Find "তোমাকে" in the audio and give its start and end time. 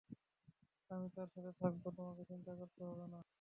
1.97-2.23